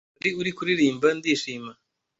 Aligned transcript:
Wari 0.17 0.29
uri 0.39 0.51
kuririmba 0.57 1.07
ndishima 1.17 1.71